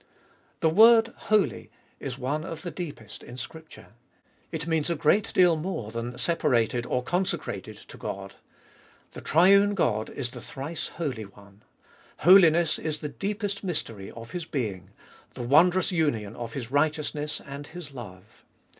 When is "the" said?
0.61-0.69, 2.63-2.71, 9.11-9.21, 10.31-10.41, 13.01-13.09, 15.35-15.43